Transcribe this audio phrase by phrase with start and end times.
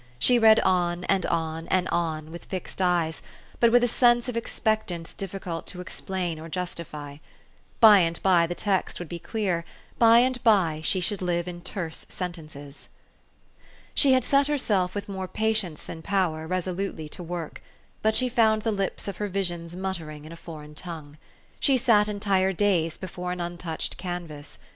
[0.17, 3.21] She read on and on and on, with fixed eyes,
[3.59, 7.17] but with a sense of ex pectance difficult to explain or justify:
[7.79, 9.63] by and by the text would be clear;
[9.99, 12.89] by and by she should live in terse sentences.
[13.93, 17.61] She had set herself, with more patience than power, resolutely to work;
[18.01, 21.19] but she found the lips of her visions muttering in a foreign tongue.
[21.59, 24.57] She sat entire days before an untouched canvas.